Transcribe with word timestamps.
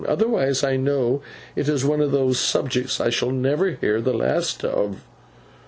Otherwise, 0.07 0.63
I 0.63 0.77
know 0.77 1.21
it 1.55 1.69
is 1.69 1.85
one 1.85 2.01
of 2.01 2.11
those 2.11 2.39
subjects 2.39 2.99
I 2.99 3.11
shall 3.11 3.29
never 3.29 3.69
hear 3.69 4.01
the 4.01 4.15
last 4.15 4.65
of. 4.65 5.01